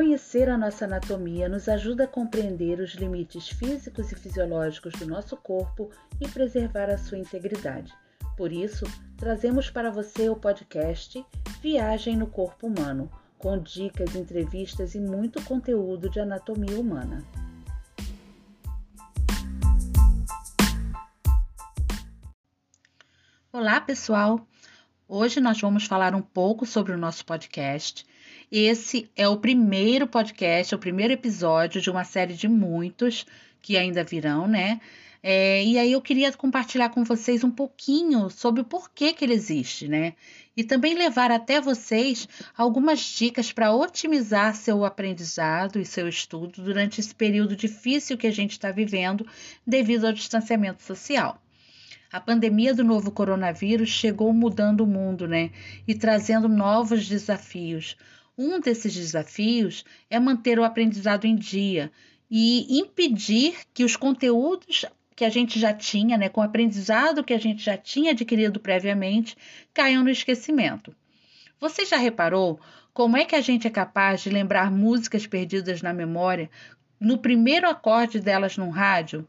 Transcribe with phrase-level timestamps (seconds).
[0.00, 5.36] Conhecer a nossa anatomia nos ajuda a compreender os limites físicos e fisiológicos do nosso
[5.36, 7.92] corpo e preservar a sua integridade.
[8.34, 8.86] Por isso,
[9.18, 11.22] trazemos para você o podcast
[11.60, 17.22] Viagem no Corpo Humano, com dicas, entrevistas e muito conteúdo de anatomia humana.
[23.52, 24.40] Olá, pessoal!
[25.06, 28.08] Hoje nós vamos falar um pouco sobre o nosso podcast
[28.50, 33.26] esse é o primeiro podcast, o primeiro episódio de uma série de muitos
[33.62, 34.80] que ainda virão, né?
[35.22, 39.34] É, e aí eu queria compartilhar com vocês um pouquinho sobre o porquê que ele
[39.34, 40.14] existe, né?
[40.56, 42.26] E também levar até vocês
[42.56, 48.32] algumas dicas para otimizar seu aprendizado e seu estudo durante esse período difícil que a
[48.32, 49.26] gente está vivendo
[49.66, 51.40] devido ao distanciamento social.
[52.10, 55.50] A pandemia do novo coronavírus chegou mudando o mundo, né?
[55.86, 57.96] E trazendo novos desafios.
[58.42, 61.92] Um desses desafios é manter o aprendizado em dia
[62.30, 67.34] e impedir que os conteúdos que a gente já tinha, né, com o aprendizado que
[67.34, 69.36] a gente já tinha adquirido previamente,
[69.74, 70.96] caiam no esquecimento.
[71.60, 72.58] Você já reparou
[72.94, 76.48] como é que a gente é capaz de lembrar músicas perdidas na memória
[76.98, 79.28] no primeiro acorde delas no rádio?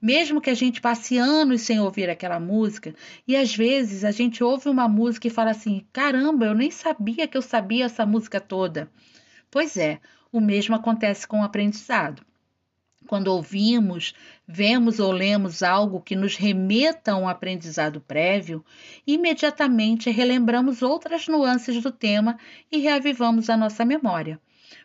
[0.00, 2.94] Mesmo que a gente passe anos sem ouvir aquela música,
[3.28, 7.28] e às vezes a gente ouve uma música e fala assim: caramba, eu nem sabia
[7.28, 8.90] que eu sabia essa música toda.
[9.50, 10.00] Pois é,
[10.32, 12.24] o mesmo acontece com o aprendizado.
[13.06, 14.14] Quando ouvimos,
[14.46, 18.64] vemos ou lemos algo que nos remeta a um aprendizado prévio,
[19.06, 22.38] imediatamente relembramos outras nuances do tema
[22.72, 24.40] e reavivamos a nossa memória.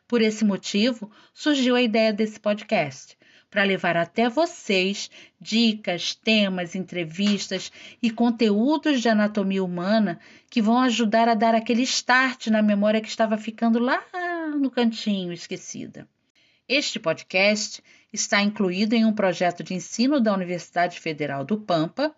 [0.07, 3.17] Por esse motivo, surgiu a ideia desse podcast
[3.49, 7.71] para levar até vocês dicas, temas, entrevistas
[8.01, 13.07] e conteúdos de anatomia humana que vão ajudar a dar aquele start na memória que
[13.07, 14.03] estava ficando lá
[14.59, 16.07] no cantinho esquecida.
[16.67, 22.15] Este podcast está incluído em um projeto de ensino da Universidade Federal do Pampa,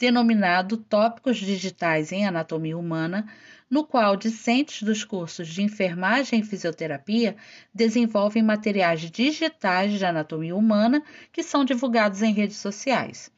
[0.00, 3.26] denominado Tópicos Digitais em Anatomia Humana,
[3.68, 7.36] no qual discentes dos cursos de enfermagem e fisioterapia
[7.72, 13.30] desenvolvem materiais digitais de anatomia humana que são divulgados em redes sociais.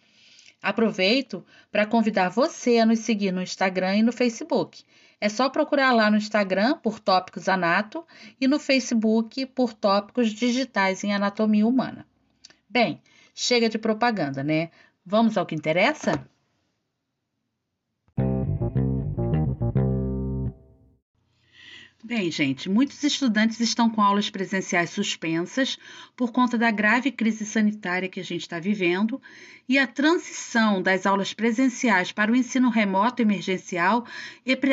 [0.63, 4.85] Aproveito para convidar você a nos seguir no Instagram e no Facebook.
[5.21, 8.07] É só procurar lá no Instagram por Tópicos Anato
[8.41, 12.07] e no Facebook por Tópicos Digitais em Anatomia Humana.
[12.71, 13.03] Bem,
[13.35, 14.71] chega de propaganda, né?
[15.05, 16.25] Vamos ao que interessa?
[22.05, 25.79] Bem, gente, muitos estudantes estão com aulas presenciais suspensas
[26.17, 29.23] por conta da grave crise sanitária que a gente está vivendo
[29.69, 34.05] e a transição das aulas presenciais para o ensino remoto emergencial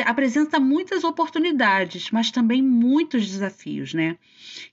[0.04, 4.18] apresenta muitas oportunidades, mas também muitos desafios, né?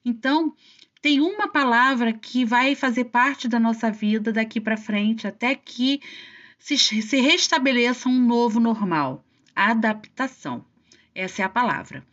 [0.04, 0.52] Então,
[1.00, 6.02] tem uma palavra que vai fazer parte da nossa vida daqui para frente até que
[6.58, 9.24] se, restabeleça um novo normal:
[9.56, 10.66] adaptação.
[11.18, 12.06] Essa é a palavra.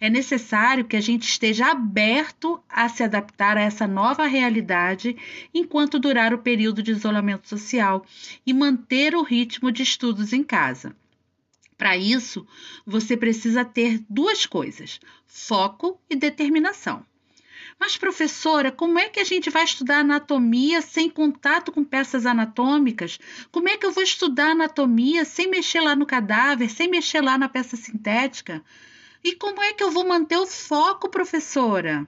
[0.00, 5.16] É necessário que a gente esteja aberto a se adaptar a essa nova realidade
[5.52, 8.06] enquanto durar o período de isolamento social
[8.46, 10.94] e manter o ritmo de estudos em casa.
[11.76, 12.46] Para isso,
[12.86, 17.04] você precisa ter duas coisas: foco e determinação.
[17.78, 23.18] Mas, professora, como é que a gente vai estudar anatomia sem contato com peças anatômicas?
[23.50, 27.36] Como é que eu vou estudar anatomia sem mexer lá no cadáver, sem mexer lá
[27.36, 28.62] na peça sintética?
[29.22, 32.06] E como é que eu vou manter o foco, professora?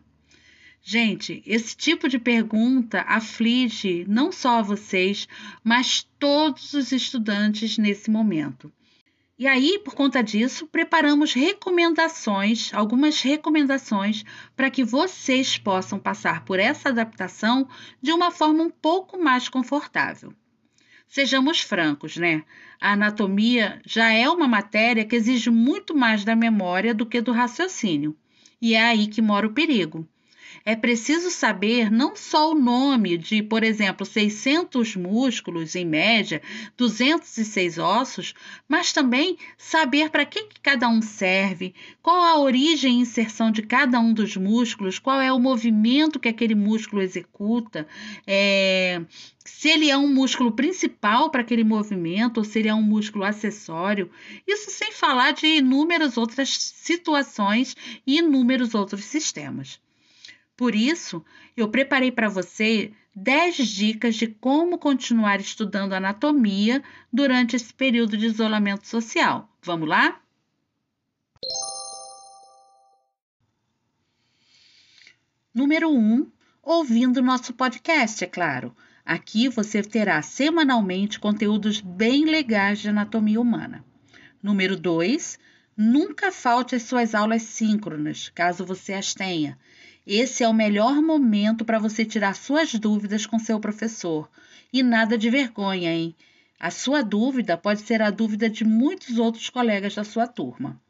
[0.83, 5.27] Gente, esse tipo de pergunta aflige não só vocês,
[5.65, 8.73] mas todos os estudantes nesse momento.
[9.39, 14.25] E aí, por conta disso, preparamos recomendações, algumas recomendações
[14.57, 17.69] para que vocês possam passar por essa adaptação
[18.01, 20.33] de uma forma um pouco mais confortável.
[21.07, 22.45] Sejamos francos, né?
[22.81, 27.33] A anatomia já é uma matéria que exige muito mais da memória do que do
[27.33, 28.17] raciocínio.
[28.61, 30.09] E é aí que mora o perigo.
[30.69, 36.43] É preciso saber não só o nome de, por exemplo, 600 músculos em média,
[36.77, 38.35] 206 ossos,
[38.69, 41.73] mas também saber para que, que cada um serve,
[42.03, 46.29] qual a origem e inserção de cada um dos músculos, qual é o movimento que
[46.29, 47.87] aquele músculo executa,
[48.27, 49.01] é,
[49.45, 53.25] se ele é um músculo principal para aquele movimento ou se ele é um músculo
[53.25, 54.11] acessório.
[54.45, 59.86] Isso sem falar de inúmeras outras situações e inúmeros outros sistemas.
[60.57, 61.23] Por isso,
[61.55, 66.83] eu preparei para você 10 dicas de como continuar estudando anatomia
[67.13, 69.49] durante esse período de isolamento social.
[69.63, 70.21] Vamos lá?
[75.55, 76.31] Número 1, um,
[76.63, 78.75] ouvindo nosso podcast, é claro.
[79.05, 83.85] Aqui você terá semanalmente conteúdos bem legais de anatomia humana.
[84.43, 85.39] Número 2,
[85.77, 89.59] nunca falte às suas aulas síncronas, caso você as tenha.
[90.07, 94.31] Esse é o melhor momento para você tirar suas dúvidas com seu professor.
[94.73, 96.15] E nada de vergonha, hein?
[96.61, 100.81] A sua dúvida pode ser a dúvida de muitos outros colegas da sua turma.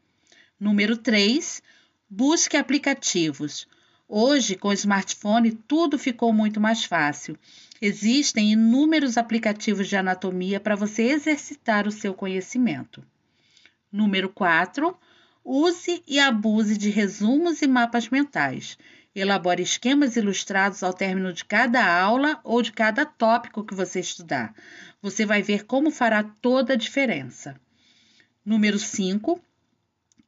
[0.59, 1.63] Número 3,
[2.07, 3.67] busque aplicativos.
[4.07, 7.37] Hoje, com o smartphone, tudo ficou muito mais fácil.
[7.81, 13.03] Existem inúmeros aplicativos de anatomia para você exercitar o seu conhecimento.
[13.91, 14.95] Número 4.
[15.43, 18.77] Use e abuse de resumos e mapas mentais.
[19.19, 24.53] Elabore esquemas ilustrados ao término de cada aula ou de cada tópico que você estudar.
[25.01, 27.59] Você vai ver como fará toda a diferença.
[28.45, 29.41] Número 5.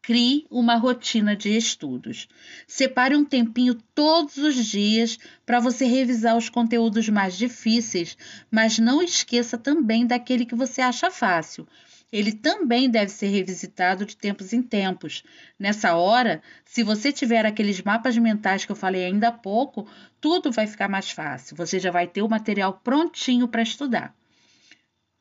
[0.01, 2.27] Crie uma rotina de estudos.
[2.65, 8.17] Separe um tempinho todos os dias para você revisar os conteúdos mais difíceis,
[8.49, 11.67] mas não esqueça também daquele que você acha fácil.
[12.11, 15.23] Ele também deve ser revisitado de tempos em tempos.
[15.59, 19.87] Nessa hora, se você tiver aqueles mapas mentais que eu falei ainda há pouco,
[20.19, 21.55] tudo vai ficar mais fácil.
[21.55, 24.15] Você já vai ter o material prontinho para estudar.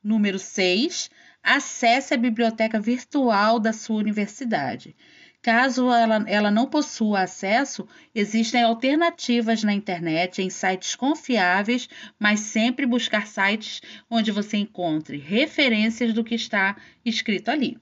[0.03, 1.11] Número 6
[1.43, 4.97] acesse a biblioteca virtual da sua universidade.
[5.41, 11.89] Caso ela, ela não possua acesso, existem alternativas na internet em sites confiáveis,
[12.19, 13.81] mas sempre buscar sites
[14.11, 17.79] onde você encontre referências do que está escrito ali.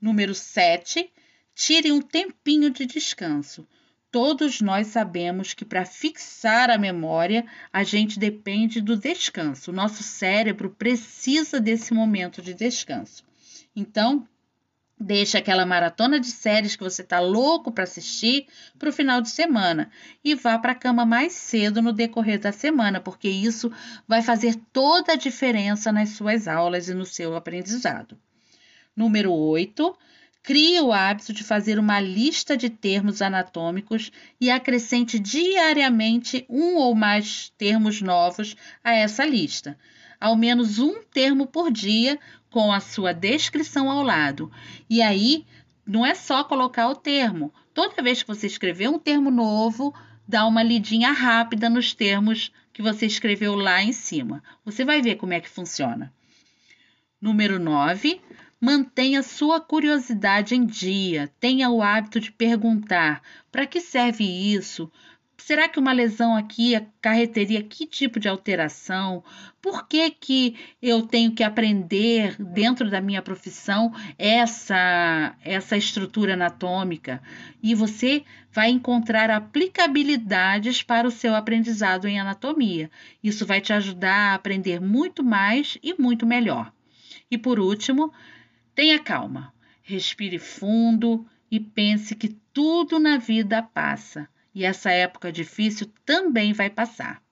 [0.00, 1.10] Número 7.
[1.54, 3.66] Tire um tempinho de descanso.
[4.10, 9.70] Todos nós sabemos que para fixar a memória, a gente depende do descanso.
[9.70, 13.24] O nosso cérebro precisa desse momento de descanso.
[13.74, 14.26] Então,
[14.98, 18.46] Deixe aquela maratona de séries que você está louco para assistir
[18.78, 19.90] para o final de semana
[20.24, 23.70] e vá para a cama mais cedo no decorrer da semana, porque isso
[24.08, 28.18] vai fazer toda a diferença nas suas aulas e no seu aprendizado.
[28.96, 29.94] Número 8.
[30.42, 34.10] Crie o hábito de fazer uma lista de termos anatômicos
[34.40, 39.76] e acrescente diariamente um ou mais termos novos a essa lista.
[40.18, 42.18] Ao menos um termo por dia
[42.56, 44.50] com a sua descrição ao lado.
[44.88, 45.44] E aí,
[45.86, 47.52] não é só colocar o termo.
[47.74, 49.94] Toda vez que você escrever um termo novo,
[50.26, 54.42] dá uma lidinha rápida nos termos que você escreveu lá em cima.
[54.64, 56.10] Você vai ver como é que funciona.
[57.20, 58.22] Número 9.
[58.58, 61.30] Mantenha sua curiosidade em dia.
[61.38, 63.20] Tenha o hábito de perguntar:
[63.52, 64.90] para que serve isso?
[65.38, 69.22] Será que uma lesão aqui acarreteria que tipo de alteração?
[69.60, 77.22] Por que, que eu tenho que aprender dentro da minha profissão essa, essa estrutura anatômica?
[77.62, 82.90] E você vai encontrar aplicabilidades para o seu aprendizado em anatomia.
[83.22, 86.72] Isso vai te ajudar a aprender muito mais e muito melhor.
[87.30, 88.10] E por último,
[88.74, 95.92] tenha calma, respire fundo e pense que tudo na vida passa e essa época difícil
[96.06, 97.22] também vai passar.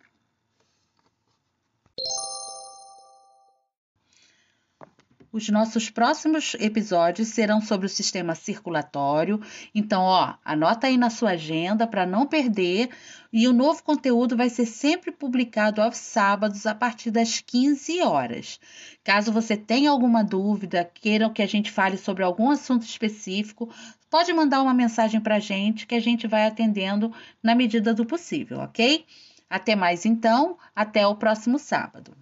[5.33, 9.41] Os nossos próximos episódios serão sobre o sistema circulatório.
[9.75, 12.91] Então, ó, anota aí na sua agenda para não perder.
[13.33, 18.61] E o novo conteúdo vai ser sempre publicado aos sábados a partir das 15 horas.
[19.03, 23.69] Caso você tenha alguma dúvida, queiram que a gente fale sobre algum assunto específico,
[24.15, 28.07] pode mandar uma mensagem para a gente que a gente vai atendendo na medida do
[28.07, 29.05] possível, ok?
[29.51, 32.17] Até mais então, até o próximo sábado.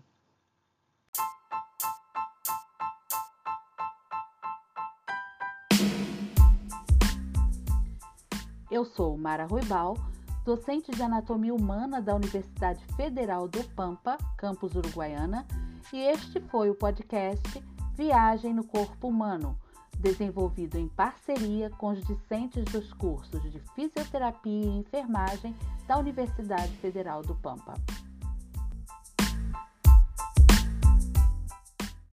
[8.71, 9.95] Eu sou Mara Ruibal,
[10.47, 15.47] docente de Anatomia Humana da Universidade Federal do Pampa, campus Uruguaiana,
[15.93, 17.63] e este foi o podcast
[17.95, 19.59] Viagem no Corpo Humano,
[19.99, 25.55] desenvolvido em parceria com os discentes dos cursos de Fisioterapia e Enfermagem
[25.87, 27.75] da Universidade Federal do Pampa.